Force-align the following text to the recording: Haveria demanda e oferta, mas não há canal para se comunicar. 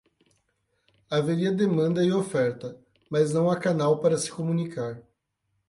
Haveria 1.11 1.51
demanda 1.51 2.03
e 2.03 2.11
oferta, 2.11 2.75
mas 3.07 3.31
não 3.33 3.51
há 3.51 3.55
canal 3.55 3.99
para 3.99 4.17
se 4.17 4.31
comunicar. 4.31 4.99